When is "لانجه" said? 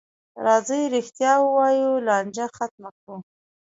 2.07-2.45